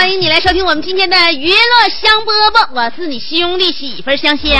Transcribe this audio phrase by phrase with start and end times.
[0.00, 4.50] 欢迎你来收听我们今天的娱乐香饽饽，我是你兄弟媳妇香香。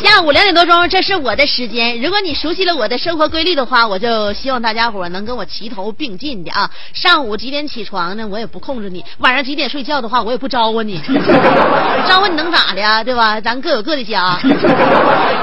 [0.00, 2.00] 下午两点多钟，这是我的时间。
[2.00, 6.70] 如果你熟悉了我的生活规律的话，我就希望大家伙能跟我齐头并进的啊。
[6.94, 8.24] 上午几点起床呢？
[8.28, 11.02] 我也不控制你；晚上几点睡觉的话，我也不招呼你。
[12.08, 13.02] 招呼你能咋的呀？
[13.02, 13.40] 对吧？
[13.40, 14.38] 咱各有各的家。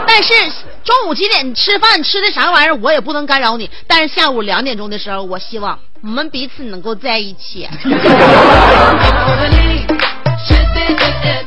[0.07, 0.33] 但是
[0.85, 3.69] 中午几点吃饭吃的啥玩意儿，我也不能干扰你。
[3.85, 7.67] 但是下午两点钟的时候，我希望我们彼此能够在一起。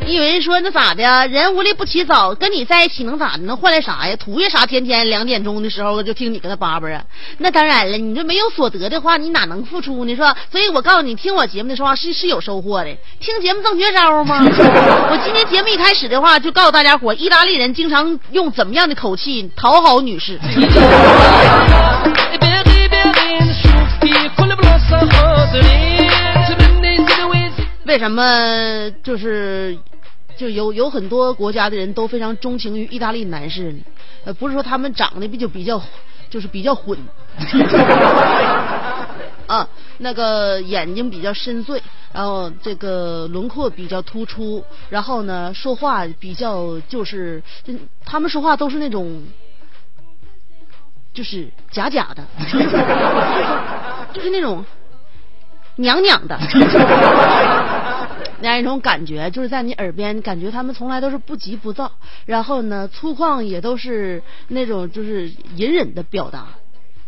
[0.05, 4.15] 你有人说那咋的人无利不起早跟你在一起能咋的能换来啥呀？
[4.17, 7.03] 图个啥天天两点钟的时候就听你跟他叭叭啊。
[7.39, 10.15] 那当然了你这没有所得的话你哪能付出呢？
[10.17, 12.91] 是吧所以我告诉你听我节目的时候是是有收获的。
[13.21, 14.41] 听节目赠绝招吗？
[14.45, 20.39] 我今天节目一开始的话就告诉大家伙意大利人经常用怎么样的口气讨好女士。
[27.93, 29.77] 为什么就是
[30.39, 33.81] 就有有很多国家的人都非常钟情于意大利男士呢？
[34.25, 35.79] 呃，不是说他们长得比就比较
[36.31, 36.99] 就是比较混，
[39.47, 41.79] 啊，那个眼睛比较深邃，
[42.15, 47.75] 然后这个轮廓比较突出，然后呢说话比较就是，就
[48.07, 49.23] 他们说话都是那种。
[51.13, 52.25] 就是假假的，
[54.15, 54.65] 就是那种
[55.77, 57.61] 娘娘的，那
[58.49, 61.93] 样一种感觉，就是在你耳边，感觉他们从来都是不急不躁，
[62.27, 66.49] 然后呢， 粗犷也都是那种就是隐忍的表达，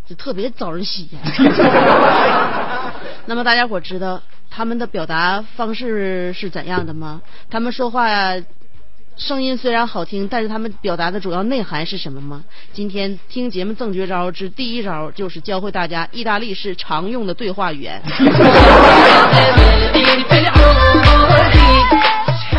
[0.07, 1.33] 就特别招人喜欢。
[3.27, 7.23] 那么大家伙知道他们的表达方式是怎样的吗？
[7.51, 8.09] 他们说话
[9.17, 12.43] 声音虽然好听但是他们表达的主要内涵是什么吗？
[12.73, 18.03] 今天听节目赠绝招之第一招就是教会大家意大利是常用的对话语言。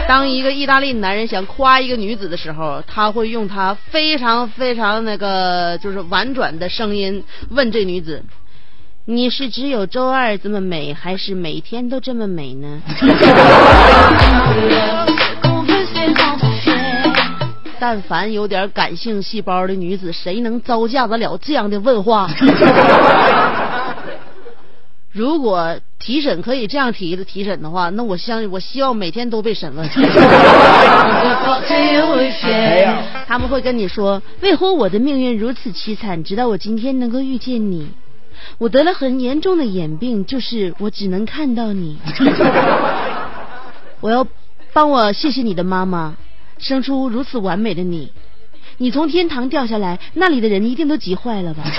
[0.08, 8.24] 当一个意大利男人想夸一个女子的时候他会用他非常非常那个就是婉转的声音问这女子
[9.06, 12.82] 你是只有周二这么美还是每天都这么美呢？
[17.88, 22.28] 但凡有点感性细胞的女子，谁能招架得了这样的问话？
[25.13, 29.87] 如果提审可以这样提的提审的话，那我相我希望每天都被审问。
[33.28, 37.90] 他们会跟你说：“为何我的命运如此凄惨，直到我今天能够遇见你？
[38.58, 41.99] 我得了很严重的眼病，就是我只能看到你。
[44.02, 44.26] 我要
[44.73, 46.16] 帮我谢谢你的妈妈，
[46.57, 48.11] 生出如此完美的你
[48.78, 51.63] 你从天堂掉下来那里的人一定都急坏了吧？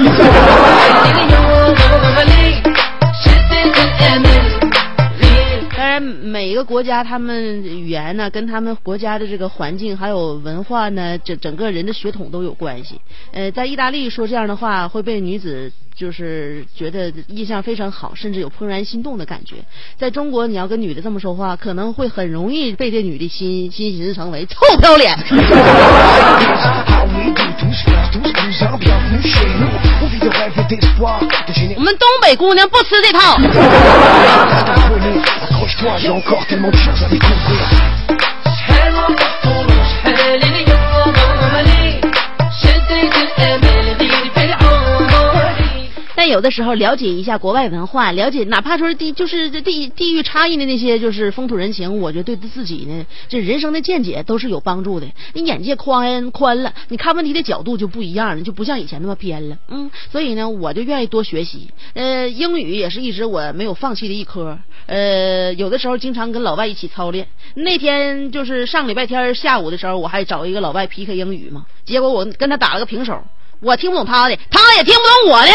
[5.77, 12.99] 当然每一个国家他们语言呢跟他们国家的这个环境还有文化呢整整个人的血统都有关系。
[13.33, 19.57] 呃在意大利说这样的话会被女子就是觉得印象非常好甚至有怦然心动的感觉。
[19.97, 25.17] 在中国你要跟女的这么说话可能会很容易被这女的心心形成为臭不要脸
[31.77, 33.37] 我们东北姑娘不吃这套。
[46.17, 55.07] 但有的时候了解一下国外文化，了解哪怕说是地就是这地地域差异的那些就是风土人情，我觉得对自己呢这人生的见解都是有帮助的。
[55.35, 59.59] 你眼界宽宽了，你看问题的角度就不一样了，就不像以前那么偏了。
[59.69, 61.69] 嗯，所以呢，我就愿意多学习。
[61.93, 64.59] 呃，英语也是一直我没有放弃的一科。
[64.87, 67.29] 呃，有的时候经常跟老外一起操练。
[67.55, 73.23] 那天就是上礼拜天下午的时候，我还找一个老外 PK 英语嘛，结果我跟他打了个平手。
[73.61, 75.49] 我听不懂他的他也听不懂我的。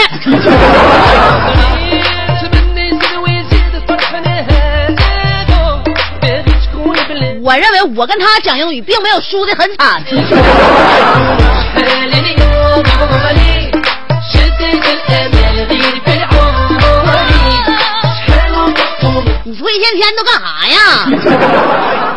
[7.43, 10.03] 我认为我跟他讲英语并没有输的很惨。
[19.43, 22.10] 你说一天天都干啥呀？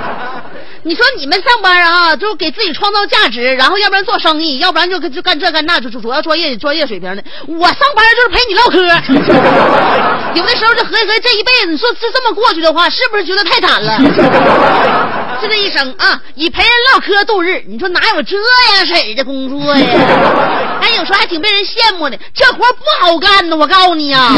[0.87, 7.25] 你说你们上班啊，就给自己创造价值，然后要不然做生意，要不然就就干这干那，就主主要专业专业水平的。
[7.47, 8.77] 我上班就是陪你唠嗑，
[10.37, 13.99] 有的时候就合计合计，这一辈子你说就这么过去的话，是不是觉得太惨了？
[15.41, 18.37] 就这一生啊，以陪人唠嗑度日，你说哪有这
[18.77, 19.87] 样式儿的工作呀？
[20.83, 24.29] 还 有时候还挺被人羡慕的，这活不好干呢，我告诉你呀、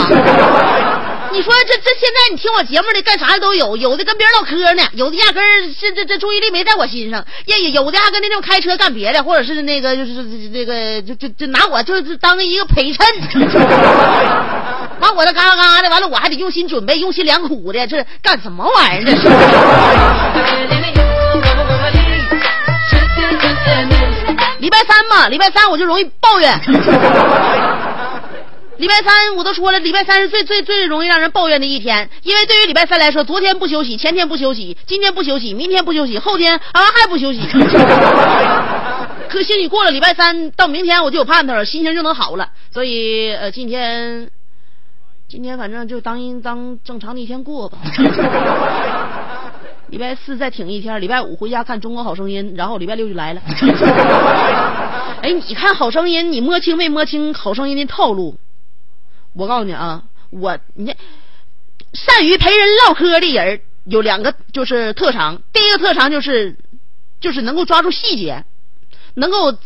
[1.32, 13.06] 你说这这现在你听我节目的干啥的都有有的跟别人唠嗑呢有的压根儿这这这注意力没在我心上也有的还跟那种开车干别的或者是那个就是这个就就就拿我就是当一个陪衬。
[14.98, 19.28] 完我的嘎嘎的完了我还得用心准备用心良苦的这干什么玩意儿这是？
[24.58, 26.58] 礼拜三嘛礼拜三我就容易抱怨。
[28.78, 37.40] 礼拜三我都说了，礼拜三是最最最容易让人抱怨的一天，因为对于礼拜三来说，昨天不休息，前天不休息，今天不休息，明天不休息，后天啊还不休息。
[39.28, 42.50] 可兴许过了礼拜三到明天我就有盼头了，心情就能好了。
[42.72, 44.30] 所以呃，今天
[45.28, 47.78] 今天反正就当一当正常的一天过吧。
[49.88, 53.40] 礼拜四再挺一天，礼拜五回家看《中国好声音》，然后礼拜六就来了。
[55.22, 58.36] 哎，你看《好声音》，你摸清没摸清《好声音》的套路？
[59.36, 60.94] 我告诉你啊，我你
[61.92, 66.56] 善于陪人唠嗑的人有两个就是特长，第一个特长就是
[67.20, 68.44] 就是能够抓住细节，
[69.14, 69.56] 能够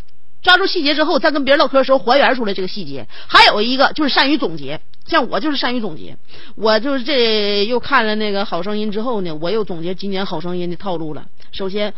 [0.41, 3.07] 抓住细节之后再跟别人唠嗑的时候还原出来这个细节。
[3.27, 6.17] 还有一个就是善于总结，像我就是善于总结。
[6.55, 11.27] 我就是这又看了那个《好声音》之后呢，我又总结今年《好声音》的套路了。
[11.51, 11.93] 首先，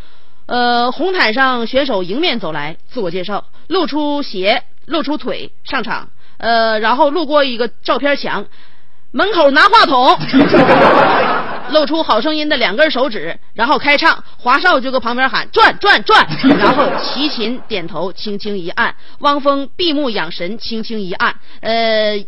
[0.46, 6.10] 呃，红毯上选手迎面走来，自我介绍，露出鞋，露出腿上场，
[6.44, 8.46] 呃，然后路过一个照片墙，
[9.12, 10.18] 门口拿话筒，
[11.72, 16.28] 露出好声音的两根手指，然后开唱，华少就搁旁边喊转转转，
[16.60, 22.26] 然后齐秦点头，轻轻一按，汪峰闭目养神，轻轻一按，呃。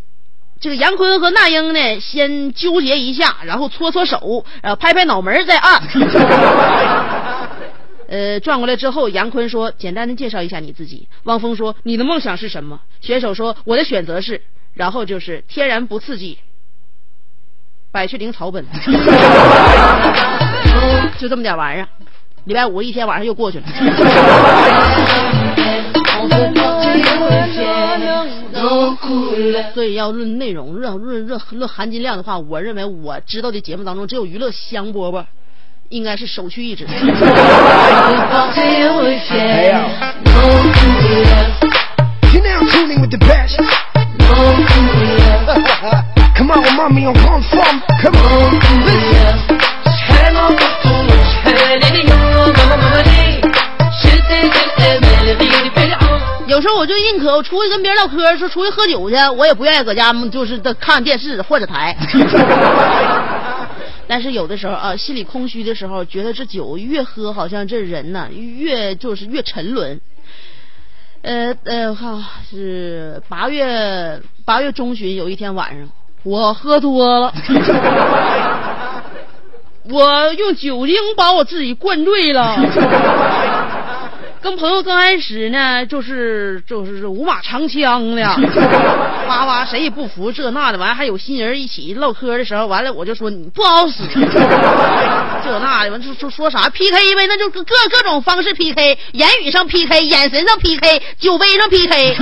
[0.62, 5.82] 这个杨坤和那英呢，先纠结一下，然后搓搓手，然后拍拍脑门再按。
[8.08, 14.42] 呃，转过来之后，杨坤说：“简单的介绍一下你自己。”汪峰说：“你的梦想是什么？”选手说：“我的选择是……”
[14.76, 16.38] 然后就是天然不刺激，
[17.92, 18.66] 百雀羚草本，
[21.18, 21.88] 就这么点玩意儿。
[22.44, 23.66] 礼拜五一天晚上又过去了。
[29.74, 35.26] 所以要论内容、论论论论含金量的话，我认为我知道的节目当中，只有娱乐香饽饽
[35.90, 36.86] 应该是首屈一指。
[56.48, 61.96] 有时候我就宁可我出去跟别人唠嗑，说出去喝酒去，我也不愿意搁家就是看电视或者台。
[64.08, 70.00] 但是有的时候啊，心里空虚的时候，觉得这酒越喝，好像这人呢越就是越沉沦。
[71.22, 75.90] 呃呃，我看啊是八月八月中旬有一天晚上，
[76.24, 77.34] 我喝多了，
[79.90, 82.56] 我用酒精把我自己灌醉了。
[84.46, 88.22] 跟朋友刚开始呢，就是就是五马长枪的，
[89.28, 102.14] 哇哇谁也不服这那的，完了还有新人一起唠嗑的时候，完了我就说你不好使， 这那的完就说说啥 PK 呗，那就各各种方式 PK，言语上 PK，眼神上 PK，酒杯上 PK，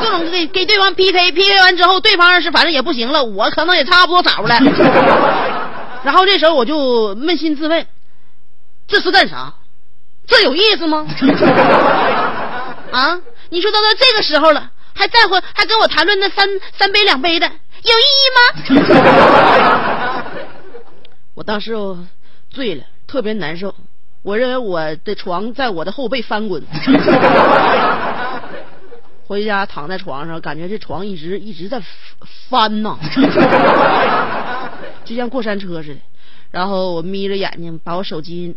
[0.00, 4.58] 各种给给对方 PK，PK 完之后，对方是反正也不行了，我可能也差不多找了，
[6.04, 7.86] 然后这时候我就扪心自问，
[8.88, 9.52] 这是干啥？
[10.26, 11.06] 这有意思吗？
[12.92, 17.52] 啊，你说都到这个时候了，还在乎还跟我谈论那三三杯两杯的，有
[17.98, 20.24] 意义吗？
[21.34, 21.98] 我当时我
[22.50, 23.74] 醉了，特别难受。
[24.22, 26.62] 我认为我的床在我的后背翻滚。
[29.26, 31.80] 回家躺在床上，感觉这床一直一直在
[32.48, 32.98] 翻呐，
[35.04, 36.00] 就像过山车似的。
[36.50, 38.56] 然后我眯着眼睛，把我手机。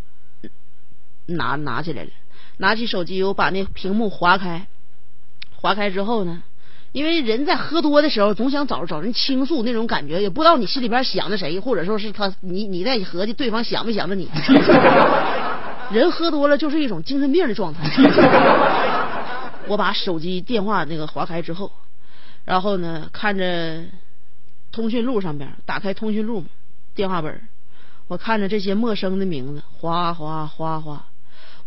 [1.26, 2.10] 拿拿起来了，
[2.58, 4.68] 拿起手机，我把那屏幕划开，
[5.56, 6.44] 划开之后呢，
[6.92, 14.30] 因为人在喝多的时候，总想找找人倾诉那种感觉，也不知道你心里边想着谁，或者说是他你你在合计对方想没想着你。
[15.92, 17.90] 人喝多了就是一种精神病的状态。
[19.68, 21.72] 我把手机电话那个划开之后，
[22.46, 23.84] 然后呢，看着
[24.72, 26.44] 通讯录上边，打开通讯录
[26.96, 27.42] 电话本，
[28.08, 31.06] 我看着这些陌生的名字，哗哗哗哗。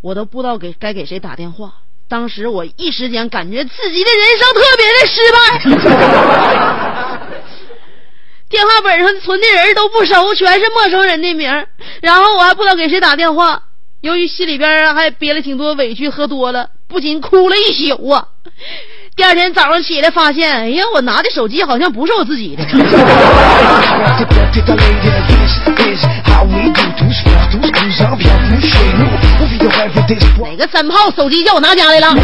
[0.00, 1.72] 我都不知道给该给谁打电话。
[2.08, 5.38] 当时我一时间感觉自己的人生特别的失败。
[8.48, 11.66] 电话本上存的人都不熟，全是陌生人的名
[12.00, 13.64] 然后我还不知道给谁打电话。
[14.02, 18.28] 由于心里边还憋了挺多委屈，喝多了，不仅哭了一宿啊。
[19.16, 22.62] 第二天早上起来发现，哎呀，我拿的手机好像不是我自己的。
[30.38, 32.14] 哪个三炮手机叫我拿家来了？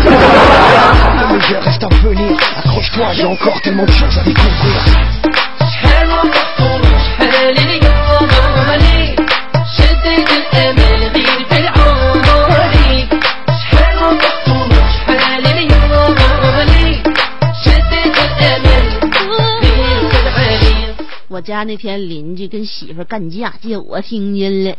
[21.43, 24.75] 家那天邻居跟媳妇干架，借我听见了。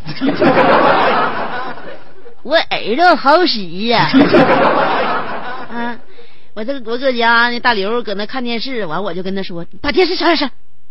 [2.41, 4.10] 我耳朵好使呀！
[5.72, 6.00] 啊，
[6.53, 10.50] 我这我搁家那大刘搁那看电视，完我就跟他说：“把电视小点声，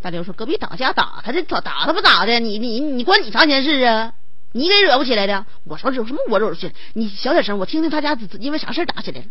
[0.00, 4.12] 大刘说：“隔壁打架打他这打打他不打的，你你你关你啥闲事啊？
[4.52, 6.18] 你给惹不起来的。”我说：“惹什么？
[6.30, 6.72] 我惹不起来？
[6.94, 9.26] 你小点声，我听听他家因为啥事打起来了。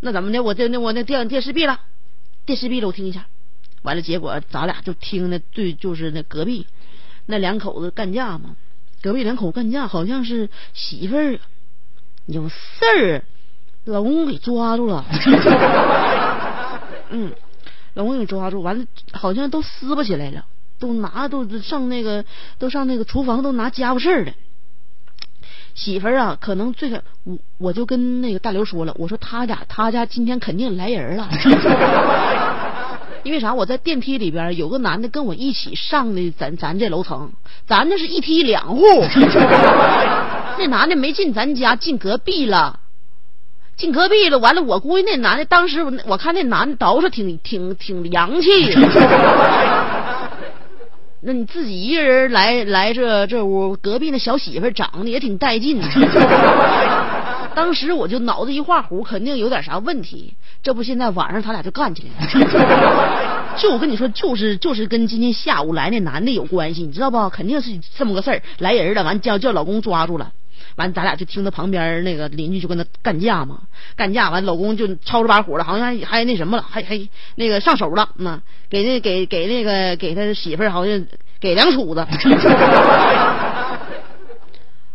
[0.00, 0.40] 那怎么的？
[0.40, 1.80] 我这那我那电电视闭了。”
[2.48, 3.26] 电视闭了，我听一下。
[3.82, 6.66] 完了，结果咱俩就听的对，就是那隔壁
[7.26, 8.56] 那两口子干架嘛。
[9.02, 11.38] 隔壁两口干架，好像是媳妇儿
[12.24, 13.22] 有事儿，
[13.84, 15.04] 老公给抓住了。
[17.10, 17.34] 嗯，
[17.92, 20.46] 老公给抓住，完了好像都撕巴起来了，
[20.78, 22.24] 都拿都上那个
[22.58, 24.32] 都上那个厨房都拿家伙事儿了。
[25.74, 31.28] 媳妇儿啊，可能最开我我就跟那个大刘说了，我说他家他家今天肯定来人了，
[33.22, 33.54] 因为啥？
[33.54, 37.32] 我在电梯里边有个男的跟我一起上的，咱咱这楼层，
[37.66, 38.82] 咱这是一梯两户，
[40.58, 42.80] 那男的没进咱家，进隔壁了，
[43.76, 44.38] 进隔壁了。
[44.38, 48.74] 完了，我估计那男的当时我看那男的倒是挺挺挺洋气。
[51.20, 55.86] 那你自己一个人来来这这屋，隔壁那小媳妇长得也挺带劲的。
[57.56, 60.34] 当时我就脑子一画糊，肯定有点啥问题。
[60.62, 63.54] 这不，现在晚上他俩就干起来了。
[63.58, 67.28] 就我跟你说，就是就是跟今天下午来那男的有关系，你知道不？
[67.30, 68.40] 肯定是这么个事儿。
[68.58, 70.30] 来人了，完叫叫老公抓住了，
[70.76, 73.60] 完咱俩就听到旁边那个邻居就跟他干架嘛，
[73.96, 77.00] 干架完老公就吵着把火了，好像还还那什么了，还还
[77.36, 81.06] 那个上手了，那给那给给那个给他媳妇儿好像
[81.40, 82.06] 给两杵子。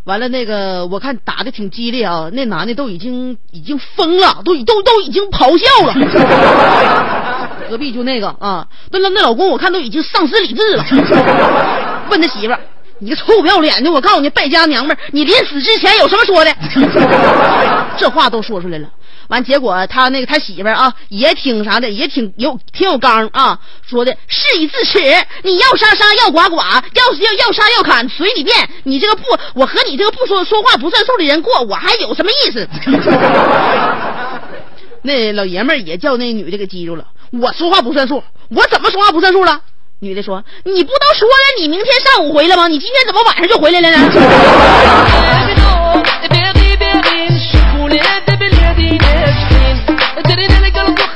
[0.05, 5.93] 完了，那个我看打的挺激烈啊，那男的都已经已经疯了，都都都已经咆哮了。
[7.69, 10.83] 隔壁就那个啊，那那那老公我看都已经丧失理智了。
[12.11, 12.59] 问他媳妇儿
[12.99, 16.53] ：“你个臭不要脸的，我告诉你，败家娘们儿，你临死之前有什么说的？”
[17.97, 18.87] 这话都说出来了。
[19.29, 23.57] 完，结果他那个他媳妇儿啊，也挺啥的，也挺有挺有刚啊，
[23.87, 24.99] 说的事已至此，
[25.43, 28.69] 你要杀杀，要剐剐，要要要杀要砍，随你便。
[28.83, 29.23] 你这个不，
[29.55, 32.67] 我和你这个不说说话不算数的人过，我还有什么意思？
[35.01, 37.05] 那老爷们儿也叫那女的给激住了。
[37.31, 39.61] 我说话不算数，我怎么说话不算数了？
[40.03, 42.67] 女的说：“你不都说了你明天上午回来吗？
[42.67, 43.97] 你今天怎么晚上就回来了呢？”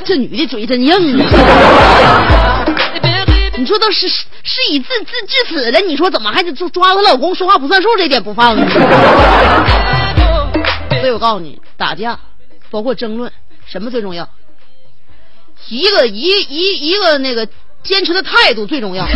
[0.06, 2.64] 这女的嘴真硬啊！
[3.58, 4.24] 你说都是事
[4.70, 8.66] 已至至至此了，你说怎么还得抓抓她老公说话不算数这点不放呢？
[10.98, 12.18] 所以我告诉你，打架
[12.70, 13.30] 包括争论，
[13.66, 14.26] 什么最重要？
[15.68, 17.46] 一个一一一个那个
[17.82, 19.06] 坚持的态度最重要。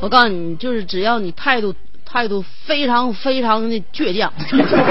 [0.00, 1.74] 我告诉你，就是只要你态度
[2.06, 4.32] 态度非常非常的倔强，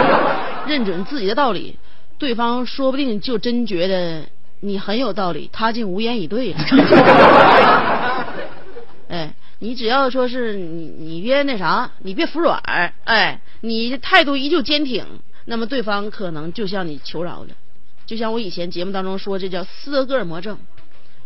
[0.67, 1.79] 认准自己的道理，
[2.20, 4.25] 对方说不定就真觉得
[4.60, 6.60] 你很有道理，他竟无言以对了。
[9.10, 15.06] 哎，你只要说是你你别那啥，你别服软儿，哎，你态度依旧坚挺，
[15.46, 17.50] 那么对方可能就向你求饶了。
[18.06, 20.58] 就像我以前节目当中说，这叫斯德哥尔摩症，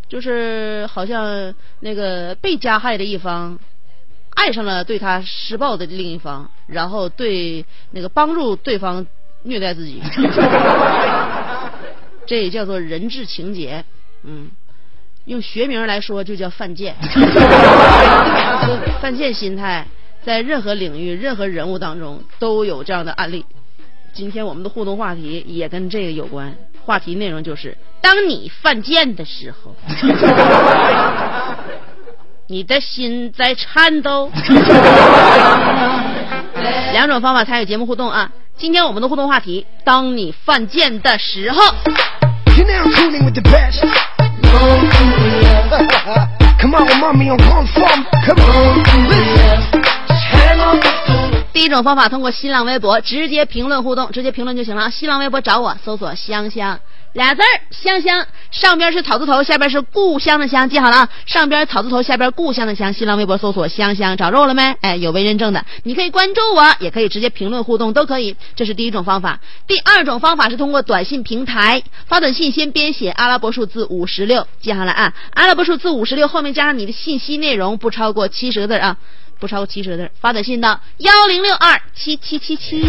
[0.09, 3.57] 就是好像那个被加害的一方
[4.35, 9.05] 爱上了对他施暴的另一方，然后对那个帮助对方
[9.43, 10.01] 虐待自己，
[12.25, 13.83] 这也叫做人质情节。
[14.23, 14.51] 嗯，
[15.25, 16.95] 用学名来说就叫犯贱。
[19.01, 19.87] 犯贱心态
[20.23, 23.45] 在任何领域、任何人物当中都有这样的案例。
[24.13, 29.75] 今天我们的互动话题也跟这个有关，话题内容就是：当你犯贱的时候，
[32.47, 34.29] 你的心在颤抖。
[36.91, 38.33] 两种方法参与节目互动啊！
[38.57, 41.61] 今天我们的互动话题：当你犯贱的时候。
[42.57, 43.81] You're now tuning with the best.
[46.61, 48.05] Come on, mommy, on grande forme.
[48.25, 49.80] Come on, listen.
[51.61, 54.89] 第一种方法，通过新浪微博直接评论互动，直接评论就行了。
[54.89, 56.79] 新浪微博找我，搜索“香香”
[57.13, 61.09] 俩字儿，香香，上边是草字头，下边是故乡的乡，记好了啊！
[61.27, 62.91] 上边草字头，下边故乡的乡。
[62.91, 64.75] 新浪微博搜索“香香”，找着了没？
[64.81, 68.35] 哎，有微认证的，你可以关注我，也可以直接评论互动，都可以。
[68.55, 69.39] 这是第一种方法。
[69.67, 75.13] 第二种方法是通过短信平台发短信，先编写阿拉伯数字五十六，记好了啊！
[75.35, 78.97] 阿拉伯数字五十六后面加上你的信息内容，不超过七十个字啊。
[79.41, 82.85] 不超过七十个字，发短信到幺零六二七七七七。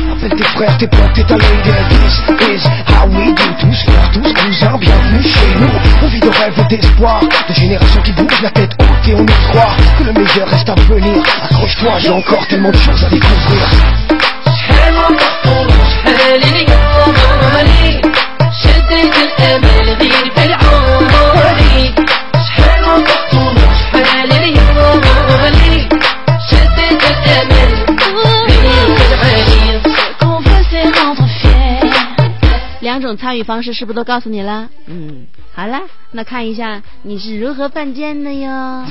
[33.02, 34.70] 种参与方式是不是都告诉你了？
[34.86, 38.86] 嗯，好了，那看一下你是如何犯贱的哟。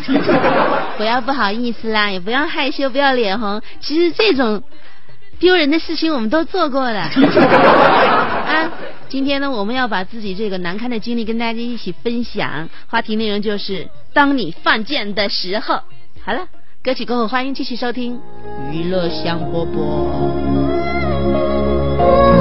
[0.97, 3.61] 不要不好意思啦，也不要害羞，不要脸红。
[3.79, 4.61] 其实这种
[5.39, 7.01] 丢人的事情我们都做过了。
[8.45, 8.69] 啊，
[9.09, 12.69] 今天呢，我们要把自己这个难堪的经历跟大家一起分享。
[12.87, 15.79] 话题内容就是当你犯贱的时候。
[16.23, 16.45] 好了，
[16.83, 18.19] 歌曲过后，欢迎继续收听
[18.71, 22.40] 娱乐香饽饽。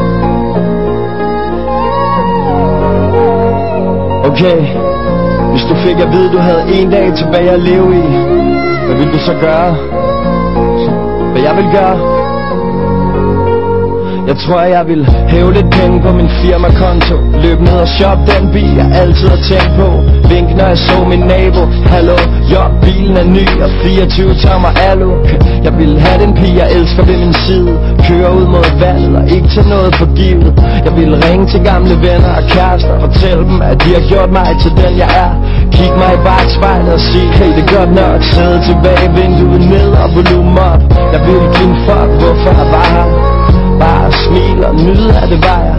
[4.41, 4.61] Okay,
[5.51, 8.07] hvis du fik at vide, du havde en dag tilbage at leve i,
[8.87, 9.73] hvad ville du så gøre?
[11.33, 12.20] Hvad jeg vil gøre?
[14.29, 17.17] Jeg tror, jeg vil hæve lidt penge på min firmakonto.
[17.45, 19.89] Løb ned og shop den bil, jeg altid har tænkt på.
[20.31, 21.63] Vink, når jeg så min nabo.
[21.93, 22.19] Hallo,
[22.53, 25.11] jo, bilen er ny og 24 tommer alu.
[25.67, 27.73] Jeg vil have den pige, jeg elsker ved min side.
[28.09, 30.53] Køre ud mod vandet og ikke til noget for givet
[30.87, 32.95] Jeg vil ringe til gamle venner og kærester.
[33.07, 35.33] Fortælle dem, at de har gjort mig til den, jeg er.
[35.75, 38.19] Kig mig i bagspejlet og sig, hey, det er godt nok.
[38.33, 40.83] Sidde tilbage, vinduet ned og volumen op.
[41.15, 43.40] Jeg vil give en fuck, hvorfor jeg var her
[43.81, 45.79] Bare smil og nyde af det var jeg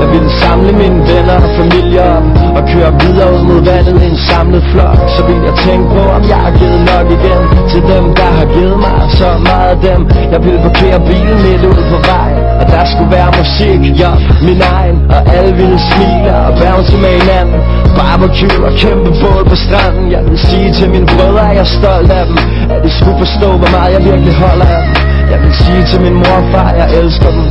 [0.00, 2.24] Jeg ville samle mine venner og familie op
[2.56, 4.98] Og køre videre ud mod vandet i en samlet flok.
[5.14, 8.46] Så ville jeg tænke på om jeg har givet nok igen Til dem der har
[8.56, 10.00] givet mig så meget af dem.
[10.32, 14.12] Jeg ville parkere bilen midt ud på vejen Og der skulle være musik, ja,
[14.48, 14.96] min egen.
[15.14, 17.60] Og alle ville smile og bounce med hinanden.
[18.00, 20.06] Barbecue og kæmpe bål på stranden.
[20.16, 22.36] Jeg vil sige til mine brødre at jeg er stolt af dem.
[22.74, 24.92] At de skulle forstå hvor meget jeg virkelig holder af dem.
[25.32, 27.46] Jeg vil sige til min mor og far, jeg elsker dem.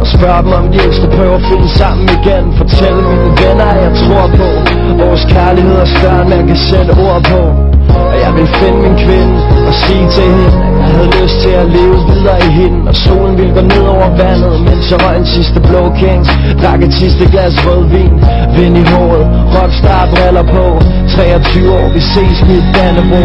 [0.00, 2.44] Og spørge dem om de ikke skal prøve at finde sammen igen.
[2.60, 4.48] Fortæl mine venner, at jeg tror på.
[5.04, 7.65] Vores kærlighed er større, end jeg kan sætte ord på
[8.26, 9.34] jeg ville finde min kvinde
[9.68, 12.78] og sige til hende jeg havde lyst til at leve videre i hende.
[12.90, 16.28] Og solen ville gå ned over vandet Mens jeg røg en sidste blå kings.
[16.62, 18.14] Drak et sidste glas rødvin
[18.56, 20.64] Vind i håret, rockstar briller på.
[21.14, 23.24] 23 år, vi ses mit Dannebro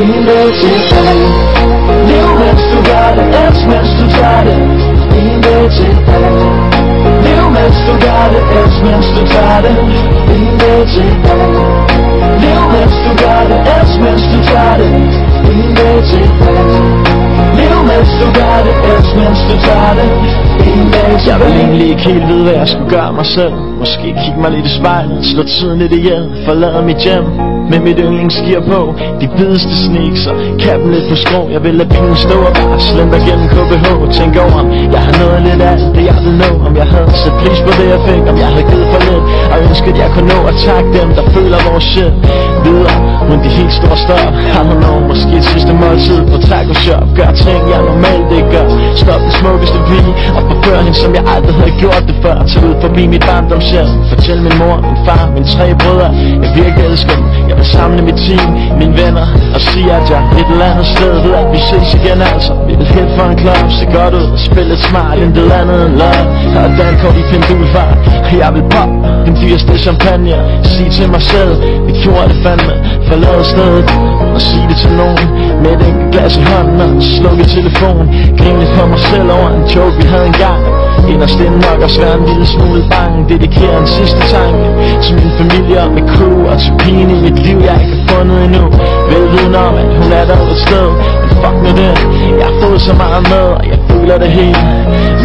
[0.00, 1.28] Ingen dag tilbage
[2.08, 4.58] Lev mens du gør det, elsk mens du tager det.
[5.20, 6.48] Ingen dag tilbage
[7.24, 9.74] Lev mens du gør det, elsk mens du tager det.
[10.34, 11.89] Ingen dag til dig
[12.74, 14.90] mens du gør det, elsk mens du tager det
[15.50, 17.10] Ingen dag tilbage
[17.58, 20.08] Lev mens du gør det, elsk mens du tager det
[21.30, 23.54] Jeg vil egentlig ikke helt vide, hvad jeg skulle gøre mig selv.
[23.82, 27.24] Måske kigge mig lidt i spejlet, slå tiden lidt ihjel Forlade mit hjem.
[27.70, 28.80] Med mit yndlingsgear på
[29.20, 32.80] De bedste sneaks og kappen lidt på skrå Jeg vil lade bilen stå og bare
[32.88, 36.50] slender gennem KBH Tænk over om jeg har nået lidt af det jeg vil nå.
[36.66, 38.22] Om jeg havde sat pris på det jeg fik.
[38.30, 41.24] Om jeg havde givet for lidt og ønsket jeg kunne nå at takke dem der
[41.34, 42.14] føler vores shit
[42.64, 42.96] Videre,
[43.28, 47.06] men de helt store stop I don't know, måske et sidste måltid på taco shop
[47.18, 48.66] Gør ting jeg normalt ikke gør.
[49.02, 52.36] Stop den smukkeste pige Og forfør hende som jeg aldrig havde gjort det før.
[52.50, 53.88] Tag ud forbi mit barndomshjem.
[54.10, 56.08] Fortæl min mor, min far, mine tre brødre.
[56.42, 57.26] Jeg virkelig elsker dem.
[57.50, 58.48] Jeg vil samle mit team,
[58.80, 62.18] mine venner Og sige at jeg et eller andet sted ved at vi ses igen
[62.32, 62.52] altså.
[62.68, 64.26] Vi vil helt for en klub, se godt ud.
[64.36, 66.24] Og spille lidt smart Intet andet end love
[66.60, 68.90] Og dankort i pendulfart Og jeg vil pop
[69.30, 70.36] den dyreste champagne.
[70.62, 71.52] Sig til mig selv,
[71.86, 72.74] vi gjorde det fandme
[73.08, 73.84] Forlade stedet.
[74.34, 75.26] Og sig det til nogen
[75.62, 78.04] Med et enkelt glas i hånden og slukke telefon
[78.38, 80.60] Grine for mig selv over en joke vi havde engang.
[81.12, 83.18] Inderst inden nok også være en lille smule bange.
[83.32, 84.66] Dedikerer en sidste tanke
[85.04, 88.04] Til min familie og mit crew Og til pigen i mit liv jeg ikke har
[88.10, 88.64] fundet endnu.
[89.10, 91.92] Velviden om at hun er der et sted fuck med det.
[92.38, 94.62] Jeg har fået så meget med og jeg føler det hele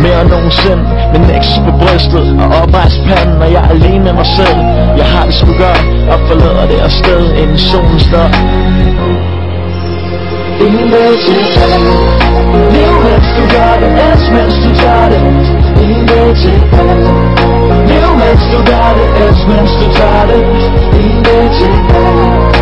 [0.04, 0.84] Mere end nogensinde.
[1.14, 4.60] Min næks på brystet og oprejst panden Og jeg er alene med mig selv.
[5.02, 8.30] Jeg har det sgu godt Og forlader det her sted inden solen står.
[10.66, 12.26] Ingen dag tilbage
[12.74, 15.22] Lev mens du gør det, elsk mens du tager det.
[15.84, 17.46] Ingen dag tilbage
[17.90, 20.42] Lev mens du gør det, elsk mens du tager det.
[21.00, 22.56] Ingen dag tilbage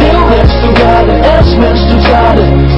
[0.00, 2.77] Lev mens du gør det, elsk mens du tager det.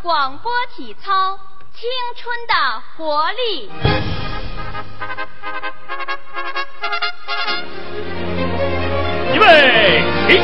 [0.00, 1.32] 广播体操
[1.74, 2.54] 《青春的
[2.96, 3.68] 活力》。
[9.34, 10.40] 预备起！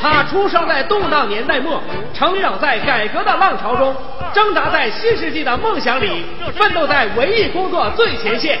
[0.00, 1.80] 他出生在动荡年代末，
[2.12, 3.94] 成长在改革的浪潮中，
[4.34, 6.24] 挣扎在新世纪的梦想里，
[6.56, 8.60] 奋斗在文艺工作最前线。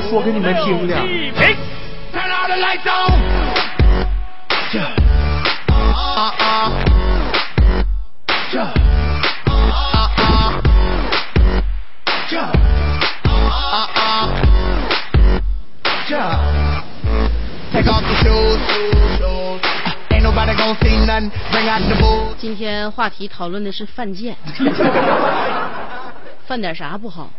[0.09, 0.95] 说给你们听的。
[22.37, 24.35] 今天话题讨论的是犯贱
[26.45, 27.29] 犯点啥不好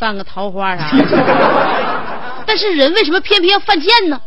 [0.00, 0.90] 犯个桃花啥？
[2.46, 4.18] 但是人为什么偏偏要犯贱呢？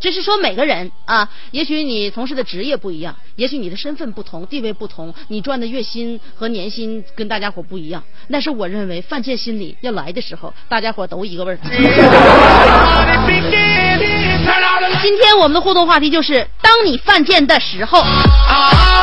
[0.00, 8.02] 只是说每个人啊，也许你从事的职业不一样，也许你的身份不同、地位不同，你赚的月薪和年薪跟大家伙不一样。
[8.30, 11.58] 但是我认为犯贱心理要来的时候，大家伙都一个味儿。
[15.00, 18.93] 今天我们的互动话题就是：当你犯贱的时候，Uh-uh.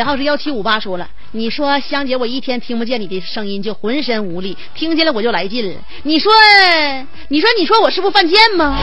[0.00, 5.76] 尾号是幺七五八说了，你说香姐，我一天听不见你的声音就浑身无力，听见了我就来劲了。
[6.04, 6.32] 你说，
[7.28, 8.78] 你说，你说我是不是犯贱吗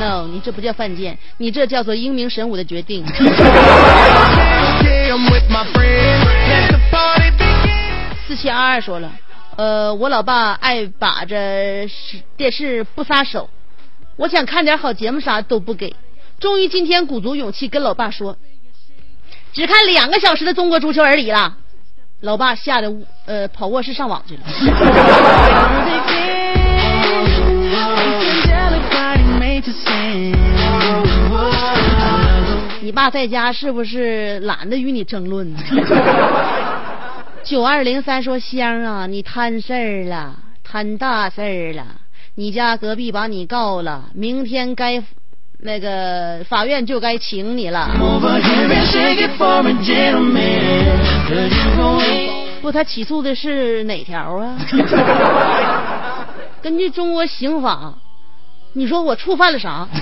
[0.00, 3.06] ？No，你这不叫犯贱，你这叫做英明神武的决定。
[8.26, 9.12] 四七二二说了，
[9.54, 11.86] 呃，我老爸爱把着
[12.36, 13.48] 电视不撒手，
[14.16, 15.94] 我想看点好节目啥都不给。
[16.40, 18.36] 终于今天鼓足勇气跟老爸说，
[19.52, 21.56] 只看两个小时的中国足球而已啦。
[22.20, 22.92] 老爸吓得
[23.26, 24.42] 呃跑卧室上网去了。
[32.82, 35.60] 你爸在家是不是懒得与你争论呢？
[37.44, 40.34] 九二零三说香啊，你摊事儿了，
[40.64, 41.86] 摊大事儿了，
[42.34, 45.02] 你家隔壁把你告了，明天该
[45.62, 47.88] 那个法院就该请你了。
[52.62, 54.56] 不，他起诉的是哪条啊？
[56.62, 57.94] 根据中国刑法，
[58.74, 59.86] 你说我触犯了啥？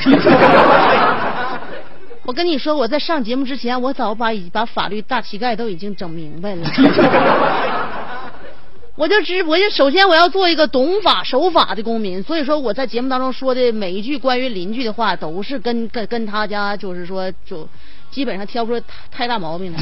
[2.27, 6.67] 我跟你说，我在上节目之前，我早把已把法律大乞丐都已经整明白了。
[8.99, 17.69] 我就知，我就首先我要做一个懂法守法的公民，所以说我在节目当中说的每一句关于邻居的话，都是跟跟跟他家就是说就
[18.11, 19.79] 基本上挑不出太大毛病来。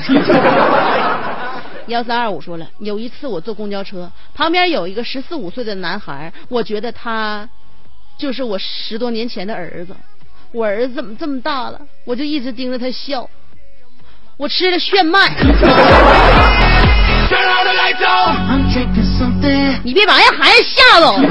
[1.86, 7.48] 幺三二五说了，有一次我坐公交车，旁边有一个十四五岁的男孩，我觉得他
[8.18, 9.96] 就是我十多年前的儿子。
[10.52, 11.80] 我儿子怎么这么大了？
[12.04, 13.30] 我就一直盯着他笑。
[14.36, 15.34] 我吃了炫迈，
[19.82, 21.16] 你别把人孩子吓着。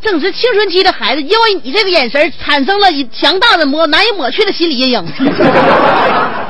[0.00, 4.98] 正值青春期的孩子，因为你这个眼神，产生了强大的抹难以抹去的心理阴影，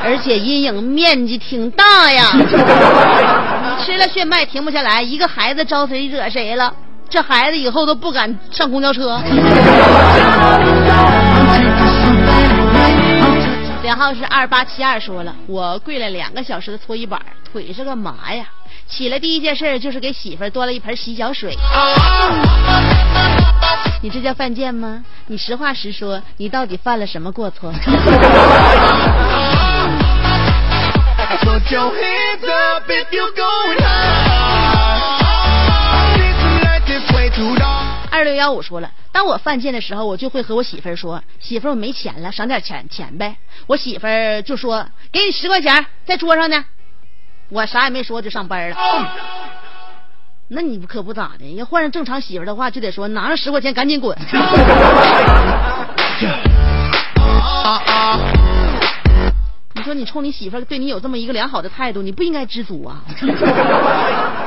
[0.04, 2.30] 而且阴影面积挺大呀。
[2.32, 2.44] 你
[3.84, 6.72] 吃了炫迈停不下来，一个孩子招谁惹谁了？
[7.10, 9.20] 这孩子以后都不敢上公交车。
[13.82, 17.18] 尾号是二八七二，说了，我跪了两个小时的搓衣板，
[17.50, 18.44] 腿是个麻呀。
[18.86, 21.56] 起来第一件事就是给媳妇儿端了一盆洗脚水。
[24.02, 25.02] 你这叫犯贱吗？
[25.28, 27.72] 你实话实说，你到底犯了什么过错？
[38.20, 43.34] 二六幺五说了，当我犯贱的时候，我就会和我媳妇儿说：“媳妇儿，我没钱了，赏点钱钱呗。”
[43.66, 46.62] 我媳妇儿就说：“给你十块钱，在桌上呢。”
[47.48, 48.76] 我啥也没说就上班了。
[50.48, 54.14] 那你可不咋的，要换上正常媳妇儿的话，就得说拿着十块钱赶紧滚。
[59.72, 63.02] 你说你冲你媳妇儿对你有这么一个良好的态度，你不应该知足啊。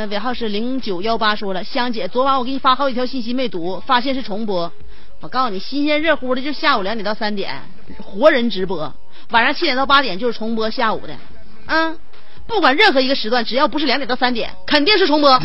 [0.00, 4.72] 嗯、尾号是零九幺八说了，香姐，昨晚我给你发好几条信息没读，发现是重播。
[5.20, 7.60] 我告诉你，新鲜热乎的，就下午两点到三点，
[8.02, 8.90] 活人直播；
[9.30, 11.12] 晚上七点到八点就是重播下午的。
[11.66, 11.98] 嗯，
[12.46, 15.30] 不管任何一个时段，只要不是两点到三点，肯定是重播。
[15.30, 15.40] Oh.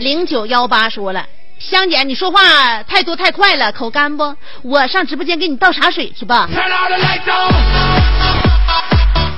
[0.00, 1.24] 零九幺八说了，
[1.70, 4.36] 香姐，你说话太多太快了，口干不？
[4.62, 6.46] 我上直播间给你倒茶水去吧。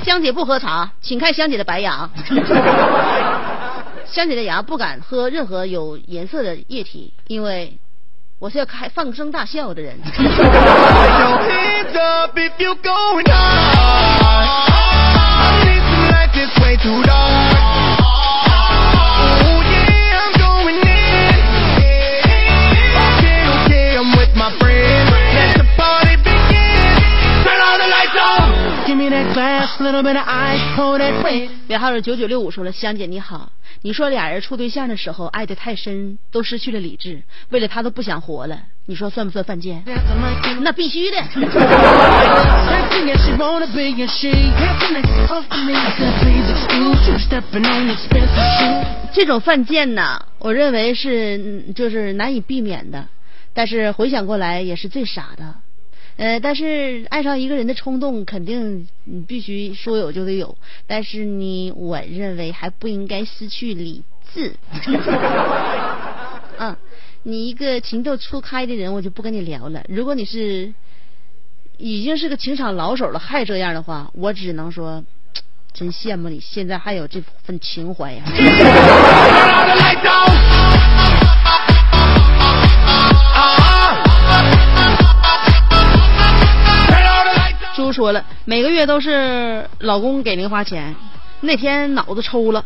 [0.03, 2.09] 香姐不喝茶，请看香姐的白牙。
[4.05, 7.77] 香姐的牙不敢喝任何有颜色的液体，因为
[8.39, 9.97] 我是要开放声大笑的人。
[31.67, 33.51] 尾号是九九六五说了香姐你好
[33.81, 39.83] 你说俩人处对象的时候爱的太深都失去了理智为了他都不想活了你说算不算犯贱？
[40.61, 41.17] 那必须的。
[49.11, 53.05] 这种犯贱呢我认为是就是难以避免的
[53.53, 55.55] 但是回想过来也是最傻的。
[56.17, 64.03] 呃，但是爱上一个人的冲动，肯定你必须说有就得有，但是你我认为还不应该失去理
[64.33, 64.53] 智。
[66.59, 66.75] 嗯，
[67.21, 69.83] 你一个情窦初开的人，我就不跟你聊了。
[69.87, 70.73] 如果你是
[71.77, 75.03] 已经是个情场老手了，还这样的话，我只能说，
[75.71, 78.23] 真羡慕你现在还有这份情怀呀、
[87.87, 90.93] 猪说了，每个月都是老公给零花钱，
[91.39, 92.61] 那天脑子抽了。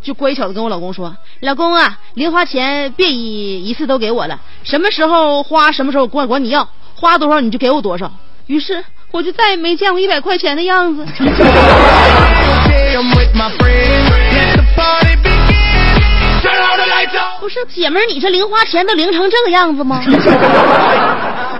[0.00, 8.10] 就乖巧的跟我老公说：“老公啊，零花钱别一一次都给我了，什么时候花什么时候管管你要，花多少你就给我多少。”
[8.48, 11.04] 于是我就再也没见过一百块钱的样子。
[17.38, 20.02] 不是姐们儿，你这零花钱都零成这个样子吗？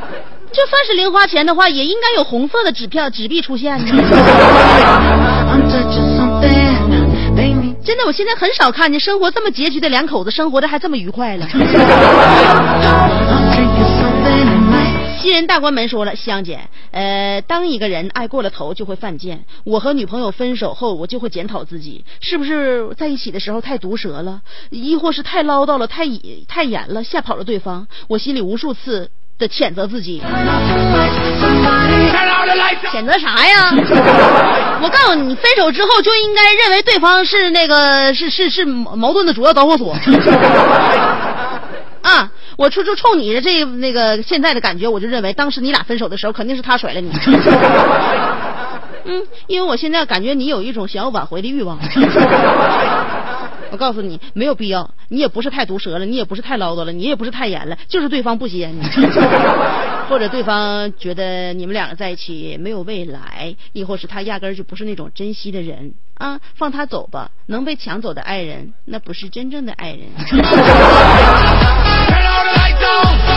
[0.53, 3.87] 就算是零花钱的话，也应该有红色的纸票、纸币出现呢。
[7.85, 11.49] 真的，我现在很少看见生活这么拮据的两口子生活的还这么愉快了。
[15.19, 16.61] 新人大关门说了，香姐，
[16.91, 19.45] 呃，当一个人爱过了头，就会犯贱。
[19.65, 26.05] 我和女朋友分手后，我就会检讨自己，是不是在一起的时候太毒舌了，亦或是太唠叨了、太
[26.49, 27.87] 太严了，吓跑了对方。
[28.09, 29.11] 我心里无数次
[29.43, 30.23] 的谴责自己，
[32.93, 33.73] 谴责啥呀？
[34.81, 39.93] 我告诉你，分手之后就应该认为对方是那个是是是矛盾的主要导火索。
[42.03, 47.11] 啊，我就就冲你的这那个现在的感觉，我就认为当时你俩分手的时候，肯定是他甩了你。
[49.05, 51.77] 嗯，因为我现在感觉你有一种想要挽回的欲望。
[53.73, 58.83] 我告诉你，没有必要，你也不是太毒舌了，你也不是太唠叨了，你也不是太严了，就是对方不接你，
[60.11, 65.95] 或者对方觉得你们两个在一起没有未来，亦或是他压根儿就不是那种珍惜的人。
[66.19, 70.01] 啊，放他走吧，能被抢走的爱人，那不是真正的爱人。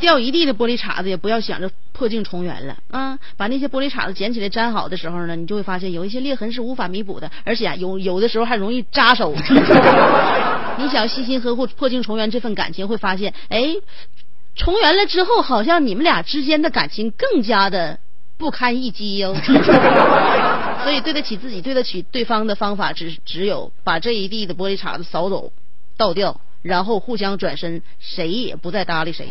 [0.00, 3.18] 掉一地的玻璃碴子也不要想着破镜重圆了啊！
[3.36, 9.34] 把那些玻璃碴子捡起来粘好的时候呢，你就会发现有一些裂痕是无法弥补的，而且啊，有有的时候还容易扎手。
[10.78, 13.76] 你想要细心呵护、破镜重圆这份感情，会发现，哎，
[14.54, 17.98] 重圆了之后，好像你们俩之间的感情更加的
[18.36, 19.34] 不堪一击哟。
[20.84, 25.52] 所以对得起自己、对得起对方的方法，只只有把这一地的玻璃碴子扫走、
[25.96, 26.40] 倒掉。
[26.66, 29.28] 然后互相转身，谁也不再搭理谁。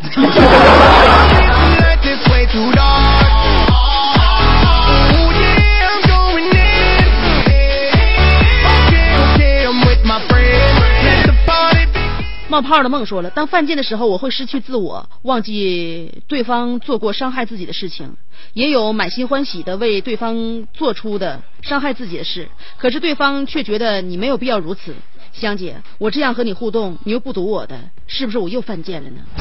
[12.48, 18.16] 冒泡的梦说了，当犯贱的时候，我会失去自我，忘记对方做过伤害自己的事情，
[18.54, 24.94] 也有满心欢喜的为对方做出的伤害自己的事，可是对方却觉得你没有必要如此。
[25.38, 29.16] 香姐，我这样和你互动，你又不读我的，是不是我又犯贱了呢？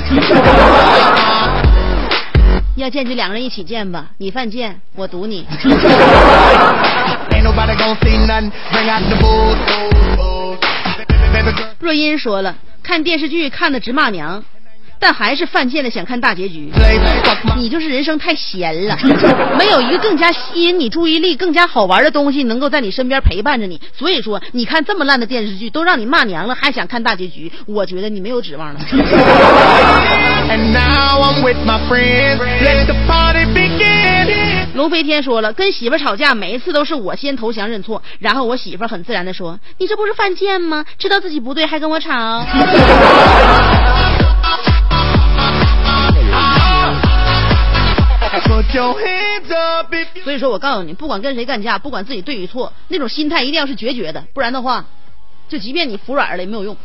[2.76, 5.48] 要见就两个人一起见吧，你犯贱，我堵你。
[11.80, 12.54] 若音说了，
[12.84, 14.44] 看电视剧看的直骂娘，
[15.00, 16.72] 但还是犯贱的想看大结局。
[17.56, 18.98] 你就是人生太闲了，
[19.58, 23.80] 没有一个更加吸引你注意力、更加好玩的东西能够在你身边陪伴着你。
[23.98, 28.80] 所以说，你看这么烂的电视剧，都让你骂娘了，还想看大结局，我觉得你没有指望了。
[34.74, 40.84] 龙飞天说了，跟媳妇吵架，每一次都是我先投降认错，然后我媳妇很自然的说：“你这不是犯贱吗？
[40.98, 42.46] 知道自己不对还跟我吵。
[50.24, 54.86] 所以说我告诉你，不管跟谁干架，不管自己对与错，那种心态一定要是决绝的，不然的话，
[55.48, 56.76] 就即便你服软了也没有用。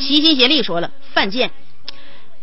[0.00, 1.50] 齐心协力说了，犯贱。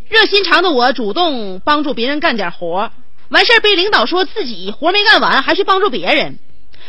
[0.08, 2.90] 热心肠的我主动帮助别人干点活，
[3.30, 6.38] 完事儿被领导说自己活没干完，还去帮助别人。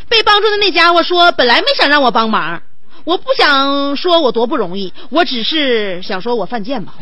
[0.07, 2.61] 被帮助的那家伙说，本来没想让我帮忙，
[3.05, 6.95] 我不想说我多不容易，我只是想说我犯贱吧。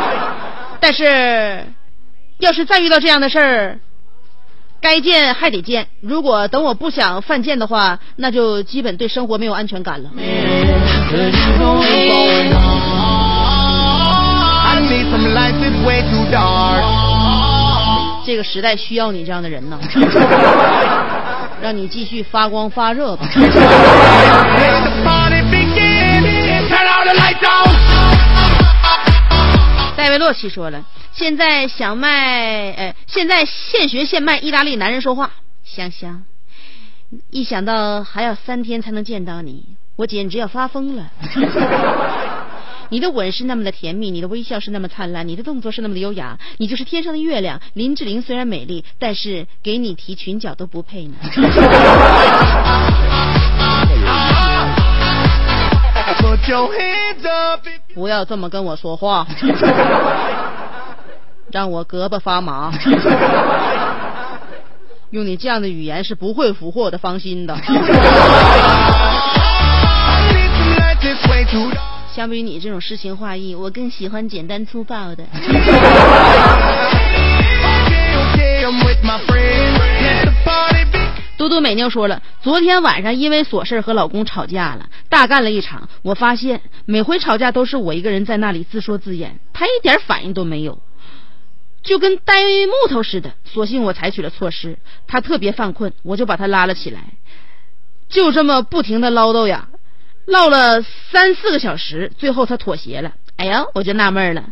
[0.78, 1.66] 但是，
[2.38, 3.78] 要是再遇到这样的事儿，
[4.80, 5.88] 该见还得见。
[6.02, 10.10] 如果等我不想犯贱的话，那就基本对生活没有安全感了。
[18.24, 19.78] 这个时代需要你这样的人呐，
[21.60, 23.28] 让你继续发光发热吧。
[29.96, 35.30] 戴维洛奇说了，现在想卖，呃，现在现学现卖意大利男人说话，
[35.64, 36.22] 香香。
[37.30, 39.64] 一想到还要三天才能见到你，
[39.96, 41.10] 我简直要发疯了。
[42.88, 47.60] 你的吻是那么的甜蜜，你的微笑是那么灿烂，你的动作是那么的优雅，你就是天上的月亮。
[47.74, 51.14] 林志玲虽然美丽，但是给你提裙角都不配呢。
[57.94, 59.26] 不要这么跟我说话，
[61.50, 62.72] 让我胳膊发麻。
[65.10, 67.56] 用你这样的语言是不会俘获我的芳心的。
[72.16, 75.22] 相比于你这种诗情画意，我更喜欢简单粗暴的。
[81.36, 85.90] 嘟嘟美妞说了，昨天晚上因为琐事和老公吵架了，大干了一场。
[86.00, 90.80] 我发现每回吵架都是我一个人在那里自说自演，他一点反应都没有，
[91.82, 92.32] 就跟呆
[92.66, 93.34] 木头似的。
[93.44, 97.00] 索性我采取了措施，他特别犯困，我就把他拉了起来，
[98.08, 99.68] 就这么不停的唠叨呀，
[100.26, 103.12] 唠了三四个小时，最后他妥协了。
[103.36, 104.42] 哎呀，我就纳闷了，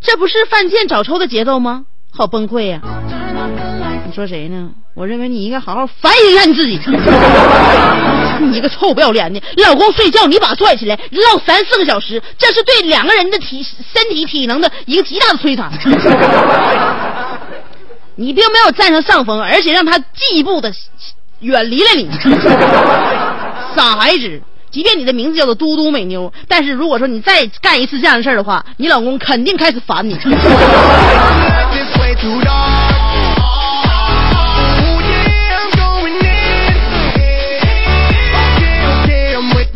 [0.00, 1.84] 这不是犯贱找抽的节奏吗？
[2.12, 2.80] 好崩溃呀！
[4.06, 4.70] 你说谁呢？
[4.94, 6.80] 我认为你应该好好反省一下你自己。
[8.52, 15.70] 你个臭不要脸的，老公睡觉你把他拽起来唠三四个小时，这是对两个人的体身体体能的一个极大的摧残。
[18.14, 20.72] 你并没有占上上风，而且让他进一步的
[21.40, 22.08] 远离了你。
[23.76, 24.40] 傻孩子，
[24.70, 30.18] 即便你的名字叫做嘟嘟美妞，但是如果说你再干一次这样的事儿的话，你老公肯定开始烦你。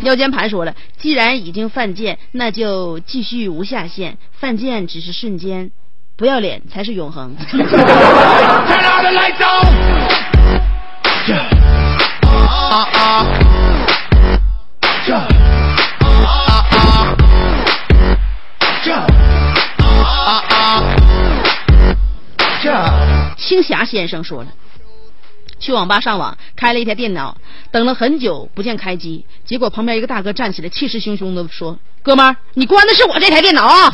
[0.03, 4.17] 腰间盘说了，既然已经犯贱，那就继续无下限。
[4.33, 5.71] 犯贱只是瞬间，
[6.17, 7.35] 不要脸才是永恒。
[23.91, 24.49] 先生说了。
[25.59, 27.37] 去网吧上网，开了一台电脑，
[27.69, 33.93] 等了很久不见开机，结果旁边一个大哥站起来，气势汹汹的说：“哥们儿，你关的是我这台电脑啊！”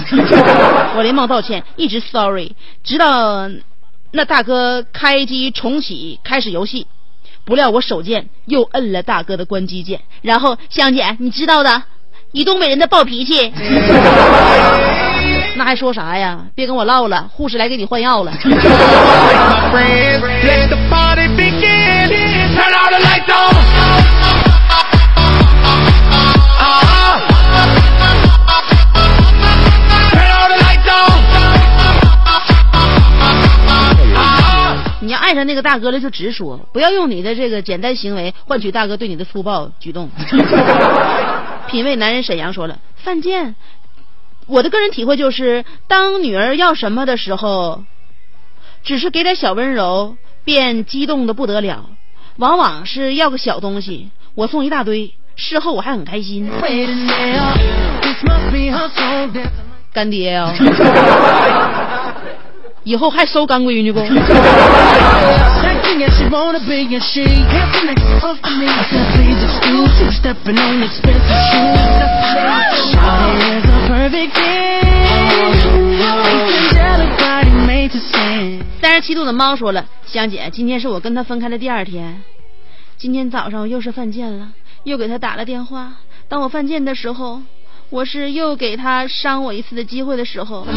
[0.95, 3.49] 我连忙道歉，一直 sorry，直到
[4.11, 6.87] 那大哥开机重启开始游戏，
[7.43, 11.83] 不料我手贱又摁了大哥的关机键，然后香姐，你知道的，
[12.31, 13.51] 以东北人的暴脾气。
[15.57, 16.39] 那还说啥呀？
[16.53, 18.31] 别跟我唠了，护士来给你换药了。
[34.99, 40.07] 你要爱上那个大哥了，就直说，不要用你的这个简单行为换取大哥对你的粗暴举动。
[41.67, 43.55] 品味男人沈阳说了，犯贱。
[44.47, 47.83] 我的个人体会就是，当女儿要什么的时候，
[48.83, 51.89] 只是给点小温柔，便激动的不得了。
[52.37, 56.49] 往往是要个小东西，我送一大堆，事后我还很开心。
[59.93, 60.53] 干爹啊，
[62.83, 63.99] 以后还收干闺女不？
[79.07, 82.21] 三十七度的猫说了：“香姐，今天是我跟他分开的第二天，
[82.97, 84.49] 今天早上我又是犯贱了，
[84.83, 85.93] 又给他打了电话。
[86.27, 87.41] 当我犯贱的时候，
[87.89, 90.67] 我是又给他伤我一次的机会的时候。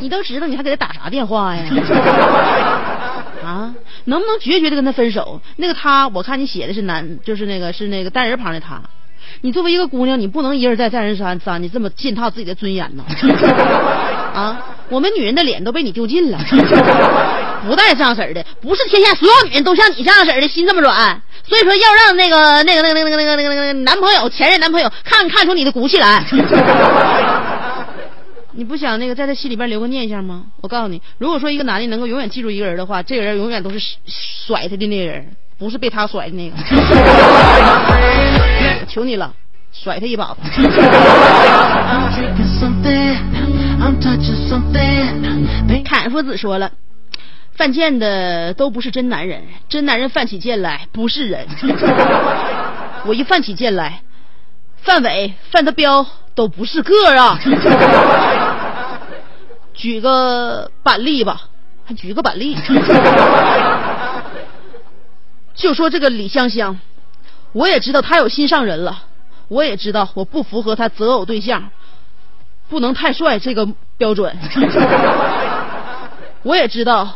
[0.00, 1.62] 你都知道，你还给他打啥电话呀？
[3.46, 3.72] 啊，
[4.06, 5.40] 能不能决绝的跟他分手？
[5.54, 8.82] 那个他，我看你写的是男，就是那个是那个单人旁的他。”
[9.42, 13.04] 你作为一个姑娘，你不能一而再再而三三，你这么践踏自己的尊严呢？
[14.34, 14.60] 啊，
[14.90, 16.38] 我们女人的脸都被你丢尽了，
[17.66, 26.24] 不带这样式儿的，不是天下所有女人都像你这样式儿的心这么软，所以说要让那个那个那个那个那个那个那个男朋友前任男朋友看看出你的骨气来。
[28.52, 30.42] 你不想那个在他心里边留个念想吗？
[30.60, 33.78] 我告诉你，如果说一个男的能够永远记住一个人的话，这个人永远都是
[34.08, 35.24] 甩他的那个人。
[35.56, 36.56] 不是被他甩的那个，
[38.88, 39.30] 求你了，
[39.72, 40.38] 甩他一把吧。
[45.84, 46.72] 坎夫子说了，
[47.52, 51.46] 犯贱的都不是真男人，真男人犯起贱来不是人。
[53.06, 54.02] 我一犯起贱来，
[54.82, 57.38] 范伟、范德彪都不是个啊。
[59.74, 61.42] 举个板栗吧，
[61.84, 62.56] 还举个板栗。
[65.54, 66.78] 就说这个李香香，
[67.52, 69.04] 我也知道她有心上人了。
[69.48, 71.70] 我也知道我不符合他择偶对象，
[72.70, 73.68] 不能太帅这个
[73.98, 74.34] 标准。
[76.42, 77.06] 我也知道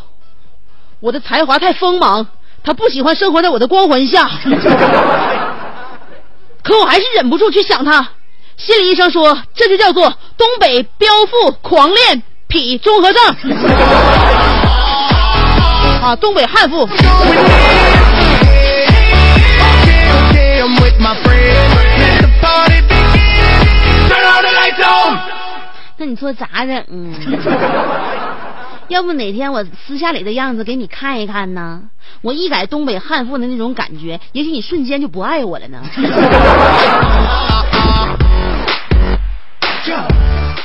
[1.00, 2.26] 我的才华太锋芒，
[2.62, 4.28] 他不喜欢生活在我的光环下。
[6.62, 8.08] 可我还是忍不住去想他。
[8.56, 13.22] 心理医生说，这就叫做东北彪妇狂恋癖综合症。
[16.02, 16.86] 啊，东北悍妇。
[16.86, 16.98] Okay,
[20.30, 20.60] okay,
[26.04, 26.84] 那你说咋整啊？
[28.88, 31.80] 要不哪天我私下里的样子给你看一看呢？
[32.20, 35.82] 我一改东北悍妇的那种感觉，也许你瞬间就不爱我了呢。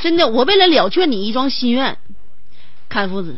[0.02, 1.96] 真的，我为了了却你一桩心愿，
[2.90, 3.34] 看夫子，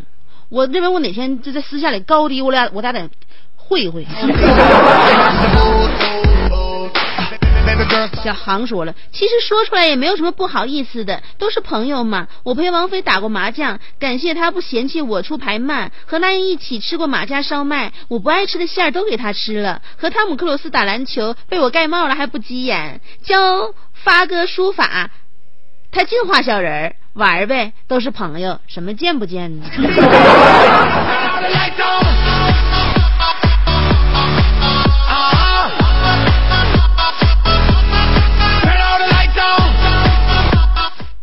[0.49, 3.09] 我认为我哪天就在私下里高低我俩我俩得
[3.55, 4.05] 会一会。
[8.23, 12.29] 小航说了，其实说出来也没有什么不好意思的，都是朋友嘛。
[12.43, 15.93] 我陪王菲打过麻将，感谢她不嫌弃我出牌慢。
[16.07, 19.83] 和那英一起吃过马家烧麦，我不爱吃的馅儿都给她吃了。
[19.97, 23.01] 和汤姆克鲁斯打篮球，被我盖帽了还不急眼。
[23.23, 25.11] 教发哥书法，
[25.91, 29.67] 他净画小人儿，玩儿呗，都是朋友，什么见不见呢？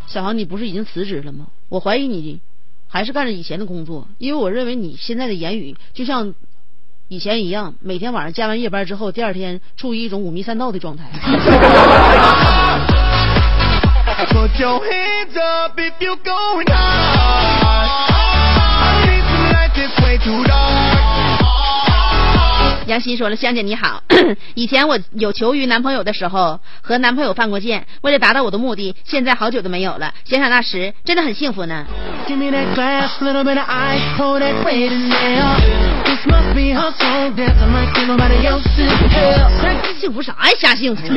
[0.09, 1.45] 小航，你不是已经辞职了吗？
[1.69, 2.41] 我怀疑你
[2.87, 6.33] 还是干着以前的工作，因为我认为你现在的言语就像
[7.07, 11.05] 以前一样，每天晚上加完夜班之后，第二天处于一种五迷三道的状态。
[22.89, 24.01] 杨欣说了香姐你好。
[24.55, 30.11] 以前我有求于男朋友的时候和男朋友犯过贱为了达到我的目的现在好久都没有了。
[30.25, 31.85] 想想那时真的很幸福呢。
[39.99, 40.55] 幸福啥呀？
[40.57, 41.03] 瞎幸福。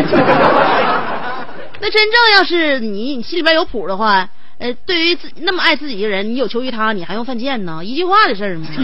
[1.81, 4.29] 那真正要是你你心里边有谱的话
[4.63, 7.85] 呃，对于自那么爱自己的人，你有求于他，你还用犯贱呢？
[7.85, 8.69] 一句话的事儿吗.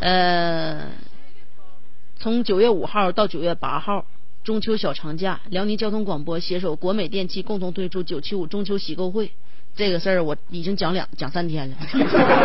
[0.00, 0.78] 呃，
[2.18, 4.04] 从九月五号到九月八号，
[4.44, 9.30] 中秋小长假，辽宁交通广播携手国美电器共同推出九七五中秋喜购会。
[9.74, 11.76] 这个事儿我已经讲两讲三天了，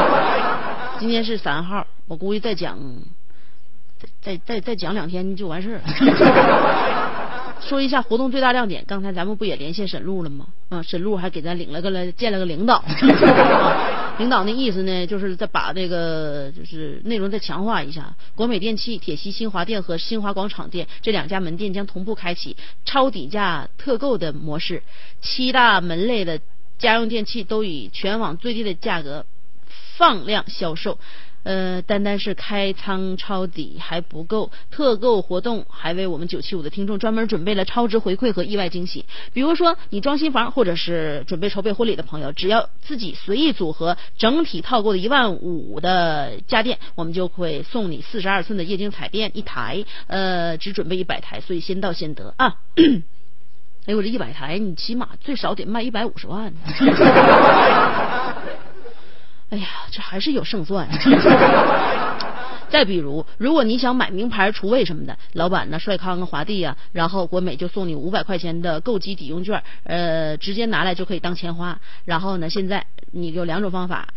[0.97, 2.79] 今天是三号，我估计再讲，
[4.25, 5.83] 再再再再讲两天就完事儿了。
[7.61, 10.47] 说一下活动最大亮点，刚才咱们不也连线沈路了吗？
[10.69, 18.15] 啊，沈路还给咱领了个了见了个领导， 啊领导那意思呢，就是再把这个就是内容再强化一下。
[18.35, 24.83] 国美电器、铁西新华店和新华广场店这两家门店将同步开启超低价特购的模式，
[25.21, 26.39] 七大门类的
[26.77, 29.25] 家用电器都以全网最低的价格
[29.97, 30.99] 放量销售。
[31.45, 39.05] 呃，单单是开仓抄底还不够，特购活动还为我们九七五的听众专门准备了超值回馈和意外惊喜。
[39.31, 52.55] 比如说，你装新房或者是准备筹备婚礼的朋友，只要自己随意组合整体套购的一万五的家电，我们就会送你四十二寸的液晶彩电一台，呃，只准备一百台，所以先到先得啊。
[53.85, 56.59] 哎呦，这一百台，你起码最少得卖一百五十万呢。
[59.49, 60.87] 哎呀，这还是有胜算。
[62.67, 71.79] 再比如，如果你想买名牌厨卫什么的，老板呢，帅康啊、华帝啊，然后国美就送你五百块钱的购机抵用券，呃，直接拿来就可以当钱花。
[72.05, 74.07] 然后呢，现在你有两种方法。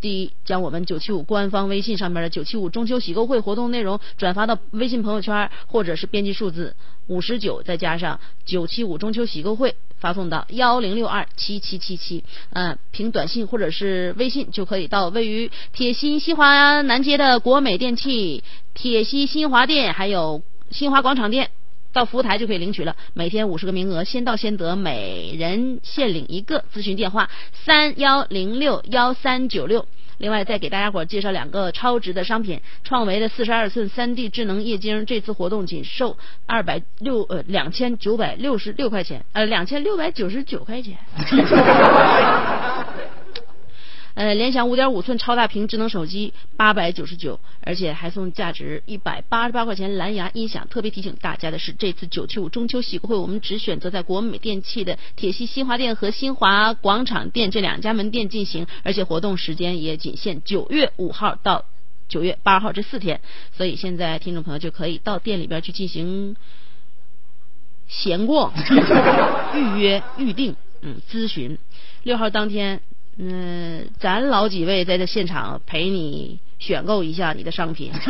[0.00, 6.76] 第一，将我们九七五官方微信上面的九七五中秋喜购会活动内容转发到微信朋友圈，或者是编辑数字
[7.06, 18.44] 五十九，再加上九七五中秋喜购会，发送到幺零六二七七七七，嗯，凭短信或者是微信就可以到位于铁西新华南街的国美电器、
[18.74, 21.50] 铁西新华店，还有新华广场店。
[21.96, 26.62] 到服务台就可以领取了，每天五十个名额，先到先得，每人限领一个。
[26.74, 29.86] 咨询电话三幺零六幺三九六。
[30.18, 40.98] 另外再给大家伙介绍两个超值的商品，创维的四十二寸三 D 智能液晶，这次活动仅售二百六呃两千九百六十六块钱，呃两千六百九十九块钱。
[44.16, 50.66] 呃，联想五点五寸超大屏智能手机八百九十九，而且还送价值一百八十八块钱蓝牙音响。
[50.68, 61.66] 特别提醒大家的是，这次九七五中秋喜购会，我们只选择在国美电器的铁西新华店和新华广场店这两家门店进行，而且活动时间也仅限九月五号到
[62.08, 63.20] 九月八号这四天，
[63.54, 66.36] 所以现在听众朋友就可以到店里边去进行
[67.86, 68.54] 闲逛、
[69.54, 71.58] 预约、预定，嗯，咨询。
[72.02, 72.80] 六号当天，
[73.18, 77.90] 嗯，咱老几位在这现场陪你选购一下你的商品。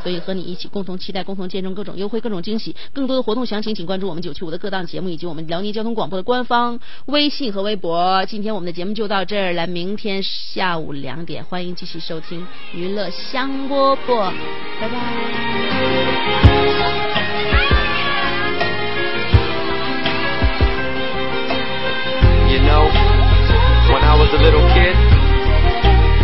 [0.00, 2.76] 所以和你一起共同期待、共同见证各种优惠、各种惊喜。
[2.92, 8.24] 更多的活动详情，请关注我们九七五的各档节目以及我们辽宁交通广播的官方微信和微博。
[8.26, 14.32] 今天我们的节目就到这儿了，明天下午两点，欢迎继续收听娱乐香饽饽，
[14.80, 16.47] 拜拜。
[24.30, 24.94] Was a little kid,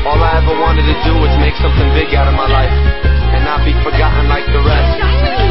[0.05, 2.73] all I ever wanted to do was make something big out of my life
[3.33, 5.44] and not be forgotten like the rest.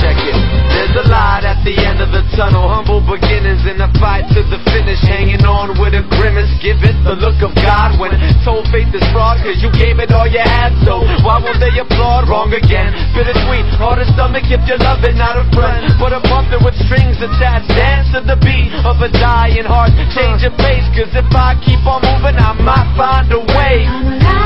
[0.00, 0.36] Check it.
[0.74, 2.66] There's a light at the end of the tunnel.
[2.66, 5.00] Humble beginnings in a fight to the finish.
[5.06, 6.50] Hanging on with a grimace.
[6.60, 8.12] Give it the look of God when
[8.42, 9.40] told faith is fraud.
[9.44, 10.74] Cause you gave it all you had.
[10.82, 12.28] So why won't they applaud?
[12.28, 12.92] Wrong again.
[13.14, 13.66] Bittersweet.
[13.78, 15.88] Hard to stomach if you love it, not a friend.
[15.96, 17.70] But a puppet with strings attached.
[17.72, 19.94] Dance to the beat of a dying heart.
[20.12, 20.84] Change your pace.
[20.92, 24.43] Cause if I keep on moving, I might find a way.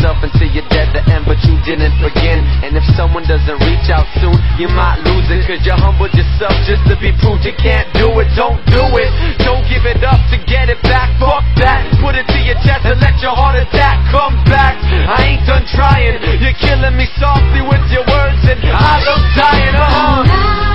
[0.00, 2.40] yourself until you're dead the end, but you didn't begin.
[2.64, 6.56] And if someone doesn't reach out soon, you might lose it, cause you humbled yourself
[6.64, 8.32] just to be proved you can't do it.
[8.32, 9.10] Don't do it,
[9.44, 11.12] don't give it up to get it back.
[11.20, 14.80] Fuck that, put it to your chest and let your heart attack come back.
[14.80, 19.76] I ain't done trying, you're killing me softly with your words, and I look dying.
[19.76, 20.69] Uh -huh.